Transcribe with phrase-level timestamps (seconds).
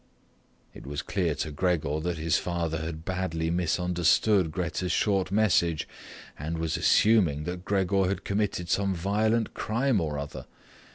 [0.73, 5.87] It was clear to Gregor that his father had badly misunderstood Grete's short message
[6.39, 10.47] and was assuming that Gregor had committed some violent crime or other.